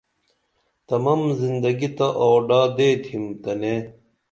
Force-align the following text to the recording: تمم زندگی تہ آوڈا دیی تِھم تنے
تمم 0.87 1.21
زندگی 1.41 1.89
تہ 1.97 2.07
آوڈا 2.25 2.61
دیی 2.75 2.95
تِھم 3.03 3.23
تنے 3.41 3.75